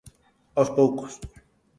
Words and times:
Aos 0.57 0.69
poucos. 0.77 1.11